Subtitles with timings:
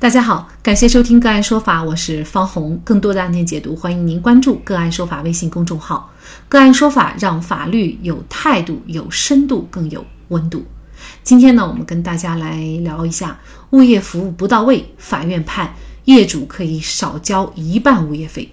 [0.00, 2.80] 大家好，感谢收听个案说法，我是方红。
[2.82, 6.10] 更多的案件解读，欢迎您关注个案说法微信公众号。
[6.48, 10.64] 个案说法让法律有态度、有深度、更有温度。
[11.22, 13.38] 今天呢，我们跟大家来聊一下
[13.72, 15.74] 物业服务不到位，法院判
[16.06, 18.50] 业主可以少交一半物业费。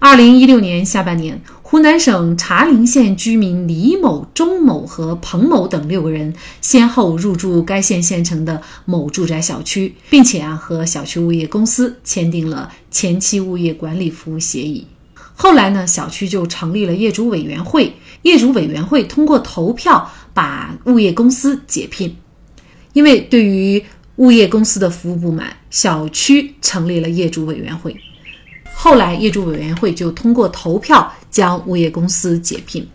[0.00, 1.40] 二零一六年下半年，
[1.70, 14.86] 湖南省茶陵县居民李某、钟某和彭某等六个人先后入住该县县城的某住宅小区，并且啊和小区物业公司签订了前期物业管理服务协议。
[15.34, 22.16] 后来呢，小区就成立了业主委员会，业主委员会通过投票把物业公司解聘。
[22.94, 23.84] 因为对于
[24.16, 27.94] 物业公司的服务不满，小区成立了业主委员会。
[28.80, 32.86] 后来，业主委员会就通过投票将物业公司解聘。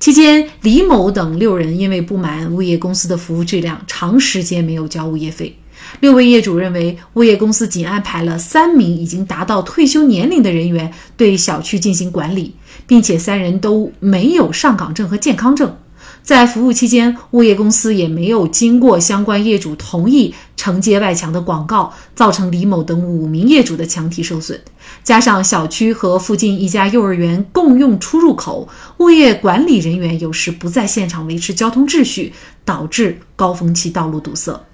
[0.00, 5.56] 期间，李某等六人因为不满物业公司的服务质量，长时间没有交物业费。
[6.00, 12.56] 六位业主认为，物业公司仅安排了三名已经达到退休年龄的人员对小区进行管理，
[12.88, 15.76] 并且三人都没有上岗证和健康证。
[16.22, 24.60] 在服务期间，物业公司也没有经过相关业主同意承接外墙的广告，造成李某等五名业主的墙体受损。
[25.02, 28.68] 加上小区和附近一家幼儿园共用出入口，
[28.98, 32.32] 物业管理人员有时不在现场维持交通秩序，
[32.64, 34.64] 导致高峰期道路堵塞。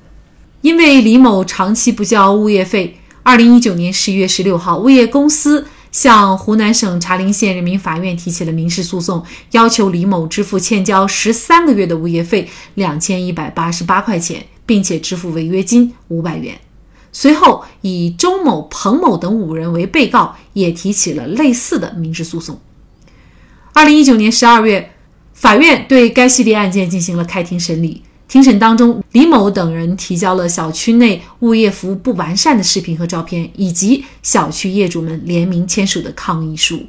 [0.60, 5.66] 因为李某长期不交物业费，二零一九年十一月十六号，物业公司。
[5.96, 16.60] 向湖南省茶陵县人民法院提起了民事诉讼，要求李某支付欠交十三个月的物业费两千一百八十八块钱，并且支付违约金五百元。
[17.12, 22.60] 随后，以周某、彭某等五人为被告，也提起了类似的民事诉讼。
[23.72, 24.92] 二零一九年十二月，
[25.32, 28.02] 法院对该系列案件进行了开庭审理。
[28.28, 36.80] 庭审当中，李某等人提交了小区内物业服务不完善的视频和照片，以及小区业主们联名签署的抗议书。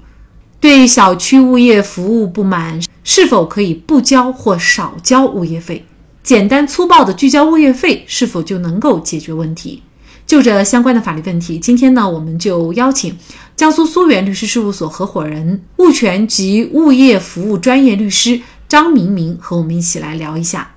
[0.59, 5.86] 对小区物业服务不满，是否可以不交或少交物业费？
[6.23, 9.83] 简单粗暴的拒交物业费，是否就能够解决问题？
[10.25, 13.15] 就这相关的法律问题，今天呢，我们就邀请
[13.55, 20.71] 江苏苏源律师事务所合伙人、物权及物业服务专业律师张明明和我们一起来聊一下。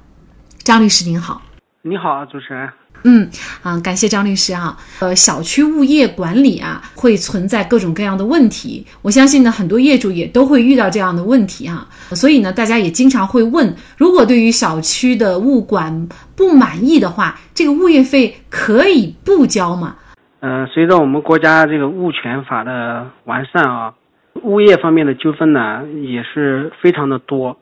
[0.62, 1.40] 张律师您好，
[1.82, 2.68] 你好，主持人。
[3.02, 3.26] 嗯
[3.62, 4.76] 啊，感谢张律师啊。
[5.00, 8.86] 呃，小区物业管理啊，会存在各种各样的问题。
[9.00, 11.86] 我相信呢，很多业主也都会遇到这样的问题哈。
[12.10, 19.96] 所以呢，大家也经常会问：如果对于小区的物管不满意的话，这个物业费可以不交吗？
[20.40, 23.94] 呃，随着我们国家这个物权法的完善啊，
[24.42, 27.56] 物业方面的纠纷呢也是非常的多。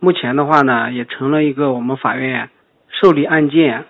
[0.00, 2.48] 目前的话呢，也成了一个我们法院
[2.88, 3.84] 受理案件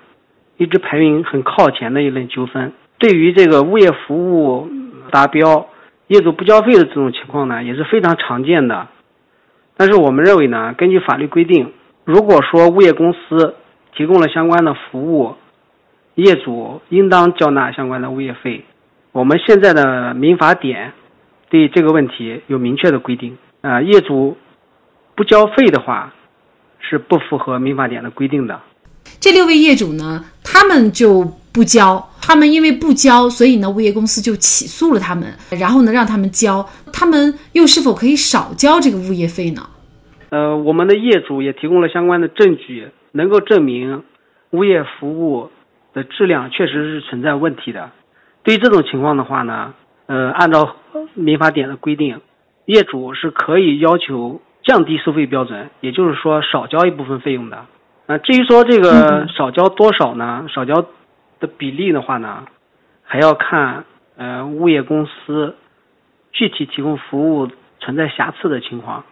[0.57, 2.73] 一直排名很靠前的一类纠纷。
[2.99, 4.69] 对于这个物业服务
[5.13, 5.69] 达标，
[6.09, 8.89] 业主不交费的这种情况呢，也是非常常见的。
[9.77, 11.73] 但是我们认为呢，根据法律规定，
[12.05, 13.55] 如果说物业公司
[13.95, 15.37] 提供了相关的服务，
[16.17, 18.65] 业主应当交纳相关的物业费。
[19.13, 20.93] 我们现在的民法典
[21.49, 24.37] 对这个问题有明确的规定啊，业主。
[25.21, 26.15] 不交费的话，
[26.79, 28.59] 是不符合民法典的规定的。
[29.21, 31.23] 这六位业主呢，他们就
[31.53, 36.67] 不交，他们因为不交，所以呢，物业公司就起诉了他们，然后呢，让他们交。
[36.91, 39.69] 他们又是否可以少交这个物业费呢？
[40.31, 44.03] 呃，我们的业主也提供了相关的证据，能够证明
[44.53, 45.51] 物业服务
[45.93, 47.91] 的质量确实是存在问题的。
[48.43, 49.75] 对于这种情况的话呢，
[50.07, 50.77] 呃，按照
[51.13, 52.23] 民法典的规定，
[52.65, 54.41] 业主是可以要求。
[54.71, 57.67] 降低收费标准，也就是说少交一部分费用的。
[58.07, 60.47] 啊，至于说这个少交多少呢？
[60.49, 60.87] 少交
[61.41, 62.45] 的比例的话呢，
[63.03, 63.85] 还要看
[64.17, 65.57] 呃物业公司
[66.31, 67.49] 具体提供服务
[67.81, 69.03] 存在瑕疵的情况。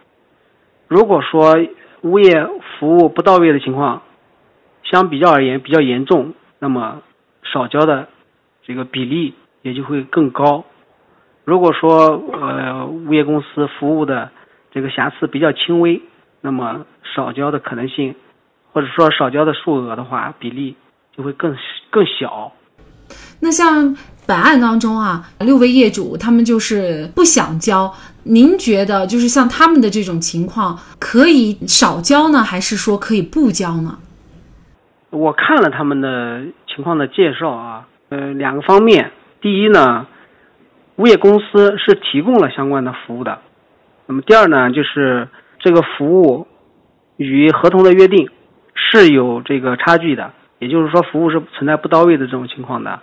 [0.87, 1.57] 如果说
[2.03, 2.47] 物业
[2.79, 4.01] 服务不到位的情况，
[4.83, 7.01] 相比较而言比较严重，那么
[7.43, 8.07] 少交的
[8.63, 10.63] 这个比例也就会更高。
[11.43, 14.29] 如果说呃物业公司服务的
[14.71, 16.01] 这个瑕疵比较轻微，
[16.41, 16.85] 那么
[17.15, 18.15] 少交的可能性，
[18.71, 20.75] 或者说少交的数额的话，比例
[21.15, 21.55] 就会更
[21.89, 22.51] 更小。
[23.41, 27.91] 那像本案当中啊，六位业主他们就是不想交，
[28.23, 33.97] 您觉得就是像他们的这种情况，可以少交呢，还是说可以不交呢？
[35.09, 39.11] 我看了他们的情况的介绍啊，呃，两个方面，
[39.41, 40.05] 第一呢，
[40.97, 43.39] 物业公司是提供了相关的服务的。
[44.09, 45.27] 那么第二呢，就是
[45.59, 46.47] 这个服务
[47.17, 48.27] 与合同的约定
[48.73, 53.01] 是有这个差距的，也就是说服务是存在不到位的这种情况的。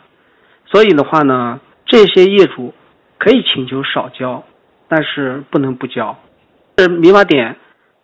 [0.65, 2.75] 所以的话呢，这些业主
[3.19, 4.43] 可以请求少交，
[4.89, 6.19] 但是不能不交。
[6.75, 7.55] 这民法典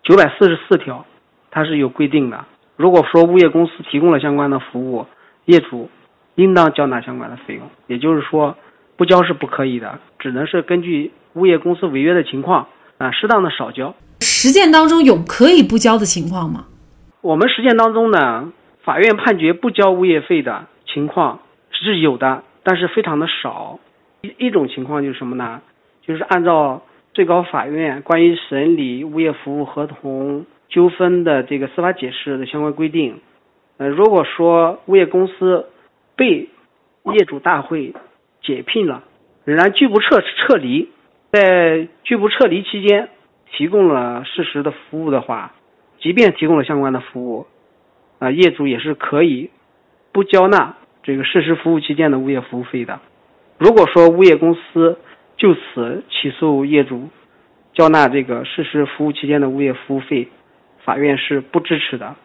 [0.04, 1.04] 九百四十四条，
[1.50, 2.44] 它是有规定的。
[2.76, 5.06] 如果说物业公司提供了相关的服务，
[5.46, 5.90] 业主
[6.36, 7.68] 应当交纳相关的费用。
[7.88, 8.56] 也就是说，
[8.96, 12.68] 不交是不可以的，只能是根据物业公司违约的情况
[13.02, 13.92] 啊，适当的少交。
[14.20, 16.66] 实践当中有可以不交的情况吗？
[17.20, 18.52] 我们实践当中呢，
[18.84, 21.40] 法院判决不交物业费的情况
[21.72, 23.80] 是有的，但是非常的少。
[24.20, 25.60] 一一种情况就是什么呢？
[26.06, 26.82] 就是按照
[27.12, 33.18] 最高法院关于审理物业服务合同纠纷的这个司法解释的相关规定，
[33.78, 35.66] 呃，如果说物业公司
[36.14, 36.48] 被
[37.12, 37.94] 业主大会
[38.44, 39.02] 解聘了，
[39.44, 40.88] 仍然拒不撤撤离，
[41.32, 43.08] 在拒不撤离期间
[43.50, 45.52] 提供了适时的服务的话。
[45.98, 47.46] 即便提供了相关的服务，
[48.18, 49.50] 啊，业主也是可以
[50.10, 50.74] 不交纳
[51.04, 52.98] 这个事实服务期间的物业服务费的。
[53.56, 54.98] 如果说物业公司
[55.36, 57.08] 就此起诉业主
[57.72, 60.26] 交纳这个事实服务期间的物业服务费，
[60.84, 62.16] 法院是不支持的。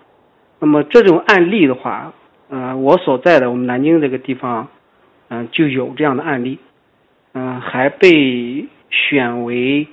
[0.59, 2.13] 那么这种案例的话，
[2.49, 4.69] 呃，我所在的我们南京这个地方，
[5.27, 6.57] 嗯，就有这样的案例，
[7.33, 9.87] 嗯，还被选为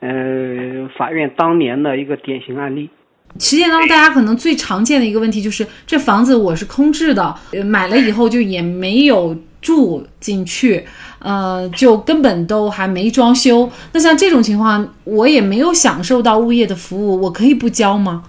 [0.00, 2.90] 呃法院当年的一个典型案例。
[3.38, 7.34] 实践当中，大家可能最常见的一个问题就是，这房子我是空置的，
[7.66, 10.82] 买了以后就也没有住进去，
[11.18, 13.70] 呃，就根本都还没装修。
[13.92, 18.24] 那像这种情况，我也没有享受到物业的服务，我可以不交吗？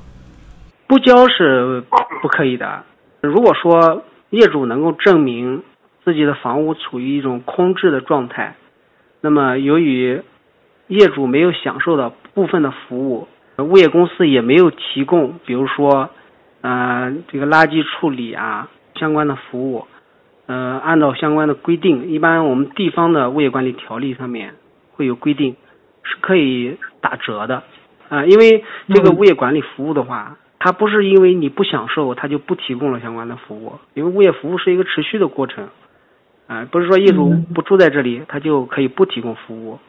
[0.85, 1.81] 不交是
[2.21, 2.83] 不可以的。
[3.21, 5.63] 如果说业主能够证明
[6.03, 8.55] 自己的房屋处于一种空置的状态，
[9.21, 10.21] 那么由于
[10.87, 13.27] 业主没有享受到部分的服务。
[13.57, 16.09] 物业公司也没有提供，比如说，
[16.61, 19.85] 呃，这个垃圾处理啊相关的服务，
[20.45, 24.53] 呃，按照相关的规定，一般我们地方的物业管理条例上面
[24.93, 25.57] 会有规定，
[26.03, 27.63] 是可以打折的，
[28.07, 28.63] 啊，因为
[28.93, 35.67] 这个物业管理服务的话，它不是因为你不享受，它就不提供了相关的服务，因为物业服务是一个持续的过程，
[36.49, 39.79] 啊，不是说业主不住在这里，他就可以不提供服务。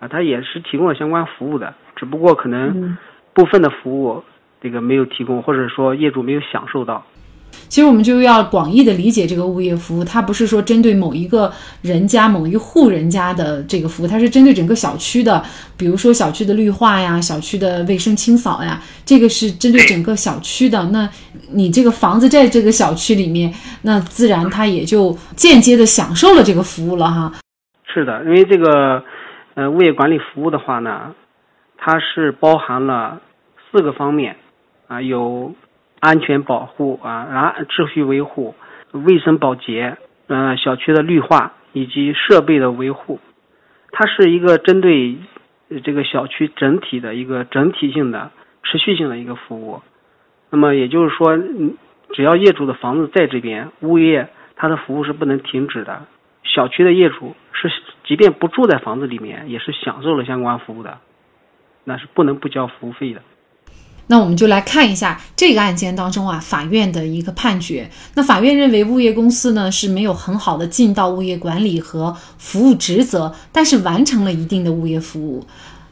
[0.00, 2.98] 啊他也是提供了相关服务的，只不过可能
[3.32, 4.24] 部分的服务
[4.60, 7.06] 这个没有提供，或者说业主没有享受到。
[7.68, 11.52] 其实我们就要广义的理解这个物业服务，它不是说针对某一个
[11.82, 15.42] 人家、某一户人家的这个服务，它是针对整个小区的。
[15.76, 20.84] 比如说小区的绿化呀、小区的卫生清扫呀，这个是针对整个小区的。
[20.86, 21.08] 那
[21.52, 23.52] 你这个房子在这个小区里面，
[23.82, 27.32] 那自然它也就间接的享受了这个服务了哈。
[27.92, 29.02] 是的，因为这个。
[29.56, 31.14] 呃，物业管理服务的话呢，
[31.78, 33.20] 它是包含了
[33.70, 34.34] 四个方面
[34.88, 35.54] 啊，有
[36.04, 38.54] 安全保护啊，然后秩序维护、
[38.92, 39.96] 卫生保洁，
[40.26, 43.20] 呃，小区的绿化以及设备的维护。
[43.90, 45.16] 它是一个针对
[45.82, 48.30] 这个小区整体的一个整体性的、
[48.62, 49.80] 持续性的一个服务。
[50.50, 51.38] 那么也就是说，
[52.12, 56.02] 只要业主的房子在这边，物业它的服务是不能停止的。
[56.42, 57.72] 小区的业主是，
[58.04, 60.98] 即便不住在房子里面，也是享受了相关服务的，
[61.84, 63.22] 那是不能不交服务费的。
[64.06, 67.90] 那我们就来看一下这个案件当中啊，法院的一个判决。
[68.14, 75.44] 那法院认为物业公司呢是没有很好的尽到物业管理和服务职责，但是完成了一定的物业服务。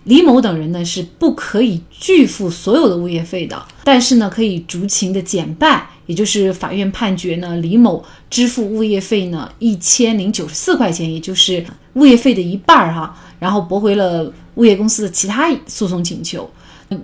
[0.04, 5.86] 李某等人呢是不可以拒付所有的物业费的，但是呢可以酌情的减半。
[6.06, 16.50] 也就是法院判决呢，李某支付物业费呢一千零九十四块钱，也就是物业费的一半儿哈，然后驳回了物业公司的其他诉讼请求。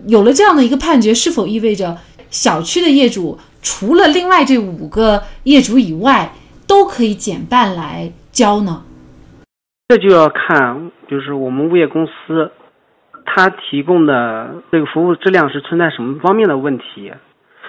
[0.06, 1.96] 有了这样的一个判决，是否意味着
[2.30, 6.32] 小区的业主除了另外这五个业主以外，
[6.66, 8.84] 都可以减半来交呢？
[9.88, 12.52] 这就要看，就是我们物业公司，
[13.24, 17.12] 它提供的这个服务质量是存在什么方面的问题。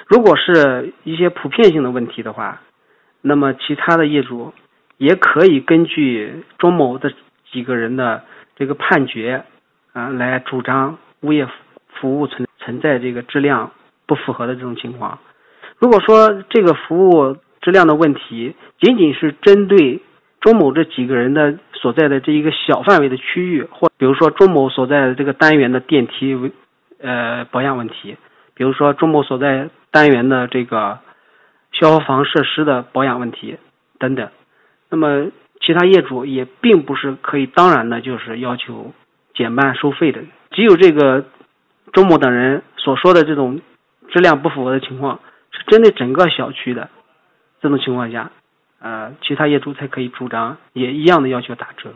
[0.05, 2.61] 如果是一些普遍性的问题的话，
[3.21, 4.53] 那么其他的业主
[4.97, 7.11] 也可以根据钟某的
[7.51, 8.23] 几个人的
[8.57, 9.45] 这个判决
[9.93, 11.47] 啊，来主张物业
[11.93, 13.71] 服务存存在这个质量
[14.05, 15.19] 不符合的这种情况。
[15.77, 20.01] 如果说这个服务质量的问题仅仅是针对
[20.41, 26.51] 钟某这几个人的所在的这一个小范围的区域，或比如说钟某所在的这个单元的电梯为
[27.01, 28.17] 呃保养问题，
[28.53, 29.69] 比如说钟某所在。
[29.91, 30.99] 单元的这个
[31.71, 33.57] 消防设施的保养问题
[33.97, 34.29] 等等，
[34.87, 38.93] 那么其他业主也并不是可以当然的，就是要求
[39.33, 40.21] 减半收费的。
[40.51, 41.25] 只有这个
[41.93, 43.61] 周某等人所说的这种
[44.11, 45.19] 质量不符合的情况，
[45.51, 46.89] 是针对整个小区的
[47.61, 48.31] 这种情况下，
[48.79, 51.93] 呃，其他业主才可以主张，也一样的要求打折。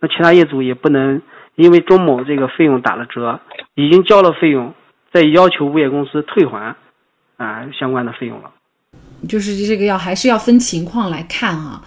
[0.00, 1.20] 那其他业主也不能
[1.54, 3.40] 因为周某这个费用打了折，
[3.74, 4.74] 已经交了费用，
[5.12, 6.74] 再要求物业公司退还
[7.36, 8.50] 啊相关的费用了。
[9.28, 11.82] 就是这个要还是要分情况来看啊。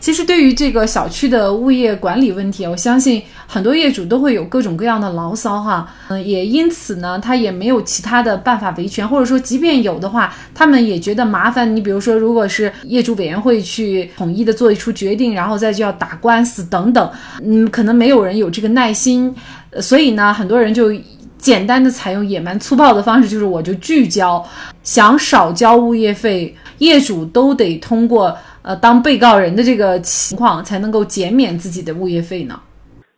[0.00, 5.88] 其实对于这个小区的物业管理问题，我相信很多业主都会有各种各样的牢骚哈。
[6.08, 11.74] 嗯，也因此呢，他也没有其他的办法维权，或者说即便有的话，他们也觉得麻烦。
[11.74, 17.10] 你比如说，如果是业主委员会去统一的做一出决定，然后再就要打官司等等，
[17.44, 19.34] 嗯，可能没有人有这个耐心，
[19.80, 20.92] 所以呢，很多人就
[21.38, 24.44] 简单的采用野蛮粗暴的方式，就是我就拒交，
[24.84, 28.36] 想少交物业费，业主都得通过。
[28.68, 32.60] 呃，当被告人的这个情况才能够减免自己的物业费呢？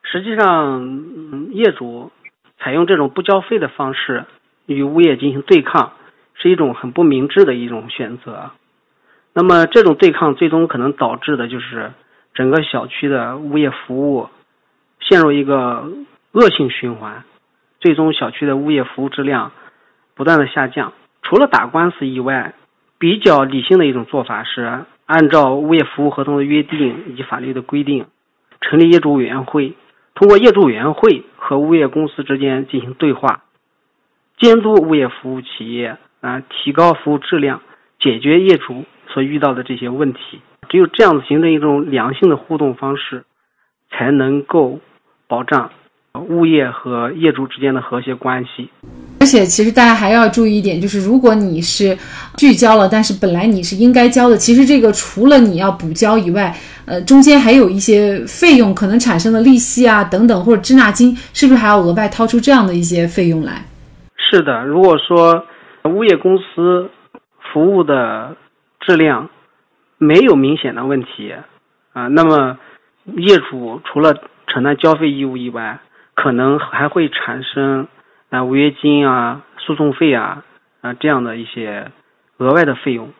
[0.04, 2.12] 实际上，业主
[2.60, 4.26] 采用这种不交费的方式
[4.66, 5.90] 与物业进行对抗，
[6.34, 8.52] 是一种很不明智的一种选择。
[9.32, 11.90] 那么，这种对抗最终可能导致的就是
[12.32, 14.28] 整个小区的物业服务
[15.00, 15.84] 陷入一个
[16.30, 17.24] 恶性循环，
[17.80, 19.50] 最终小区的物业服务质量
[20.14, 20.92] 不断的下降。
[21.24, 22.54] 除了打官司以外，
[23.00, 24.84] 比较理性的一种做法是。
[25.10, 28.06] 按照物业服务合同的约定以及法律的规定，
[28.60, 29.74] 成立业主委员会，
[30.14, 33.42] 通过业主委员会和物业公司之间进行对话，
[34.38, 37.60] 监督物业服务企业啊，提高服务质量，
[37.98, 40.40] 解决业主所遇到的这些问题。
[40.68, 43.24] 只有这样子形成一种良性的互动方式，
[43.90, 44.78] 才能够
[45.26, 45.72] 保障
[46.14, 48.70] 物业和业主之间的和谐关系。
[49.30, 51.96] 且，其实大家还要注意一点，就是如果你是
[52.36, 56.52] 拒交了，但是本来你是应该交的，其实这个除了你要补交以外，
[56.86, 63.64] 呃，中间还有一些费用可能产生的利息啊等等，或者滞纳金，是不是还要额外掏出这样的一些费用来？
[64.16, 65.44] 是的，如果说
[65.84, 66.90] 物业公司
[67.52, 68.36] 服务的
[68.84, 69.28] 质量
[69.98, 71.32] 没有明显的问题
[71.92, 72.58] 啊，那么
[73.16, 74.12] 业主除了
[74.48, 75.78] 承担交费义务以外，
[76.14, 77.86] 可能还会产生。
[78.30, 80.44] 啊，违约金啊，诉讼费啊，
[80.80, 81.90] 啊，这样的一些
[82.38, 83.10] 额外的费用，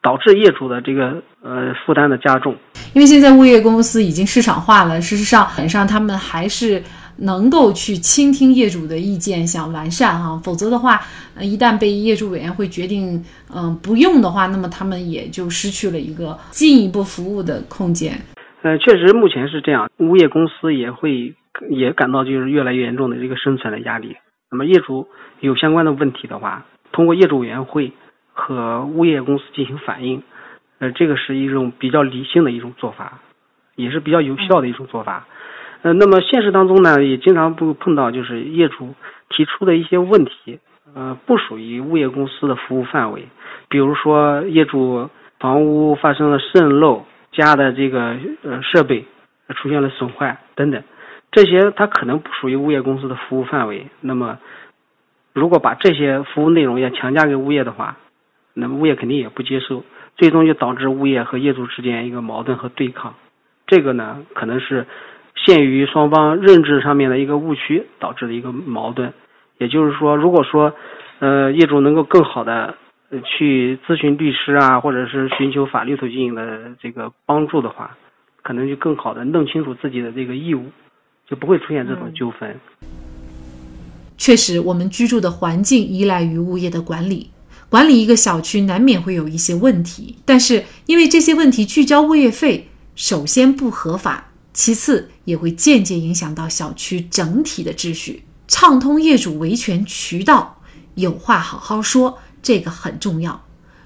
[0.00, 2.56] 导致业主的这个呃负担的加重。
[2.94, 6.82] 因为现在物业公司已经市场化了，事实上，本上他们还是
[7.18, 10.40] 能够去倾听业主的意见，想完善哈。
[10.42, 11.00] 否则的话，
[11.40, 13.22] 一旦被业主委员会决定
[13.54, 18.12] 嗯不用的话，那么他们也就失去了一个进一步服务的空间。
[18.62, 21.34] 呃，确实目前是这样，物业公司也会
[21.70, 24.16] 也感到就是越来越严重的这个生存的压力。
[24.50, 27.92] 那么业主有相关的问题的话，通过业主委员会
[28.32, 30.22] 和物业公司进行反映，
[30.80, 33.20] 呃，这个是一种比较理性的一种做法，
[33.76, 35.28] 也是比较有效的一种做法。
[35.82, 38.94] 呃，那么现实当中呢，也经常不碰到就是业主
[39.28, 40.58] 提出的一些问题，
[40.94, 43.28] 呃，不属于物业公司的服务范围，
[43.68, 49.06] 比如说业主房屋发生了渗漏，家的这个呃设备
[49.54, 50.82] 出现了损坏等等。
[51.30, 53.86] 这些它可能不属于物业公司的服务范围。
[54.00, 54.38] 那么，
[55.32, 57.96] 如果把这些服务内容要强加给物业的话，
[58.54, 59.84] 那么物业肯定也不接受，
[60.16, 63.14] 最终就导致物业和业主之间一个矛盾和对抗。
[63.66, 64.86] 这个呢，可能是
[65.36, 69.12] 限于双方认知上面的一个误区导致的一个矛盾。
[69.58, 70.74] 也就是说，如果说
[71.20, 72.74] 呃业主能够更好的
[73.24, 77.96] 去咨询律师啊，或者是寻求法律途径的这个帮助的话，
[78.42, 80.72] 可能就更好的弄清楚自己的这个义务。
[81.30, 82.58] 就不会出现这种纠纷。
[84.18, 87.30] 确实，我们居住的环境依赖于物业的管理，
[87.68, 90.16] 管理一个小区难免会有一些问题。
[90.24, 98.24] 但是，因为这些问题拒交物业费，首先不合法，其次也会间接影响到小区整体的秩序。
[98.48, 100.60] 畅通业主维权渠道，
[100.96, 103.40] 有话好好说，这个很重要。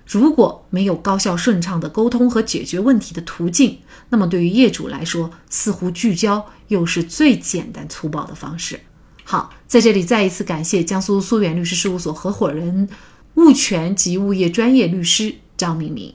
[0.07, 3.79] 如果没有高效顺畅的沟通和解决问题的途径，
[4.11, 8.81] 那么对于业主来说，似乎聚焦又是最简单粗暴的方式。
[9.25, 12.89] 好，在这里再一次感谢江苏苏源律师事务所合伙人、
[13.37, 16.15] 物权及物业专业律师张明明。